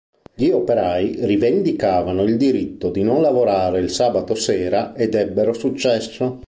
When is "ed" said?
4.95-5.13